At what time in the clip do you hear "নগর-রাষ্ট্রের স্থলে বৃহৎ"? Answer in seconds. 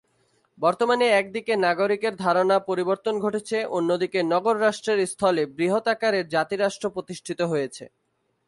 4.33-5.85